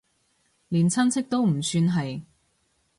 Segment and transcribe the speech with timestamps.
[0.69, 2.23] 連親戚都唔算係